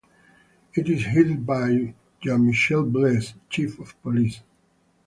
[0.73, 1.93] It is headed by
[2.23, 4.41] Jean-Michel Blais, Chief of Police.